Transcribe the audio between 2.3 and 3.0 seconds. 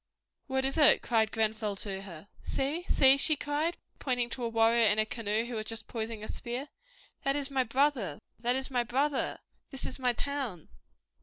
"See